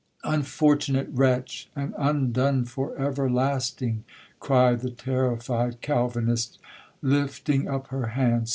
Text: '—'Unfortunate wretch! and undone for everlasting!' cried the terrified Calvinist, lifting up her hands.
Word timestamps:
'—'Unfortunate 0.23 1.09
wretch! 1.11 1.69
and 1.75 1.93
undone 1.95 2.65
for 2.65 2.97
everlasting!' 2.97 4.03
cried 4.39 4.79
the 4.79 4.89
terrified 4.89 5.79
Calvinist, 5.81 6.57
lifting 7.03 7.67
up 7.67 7.89
her 7.89 8.07
hands. 8.07 8.49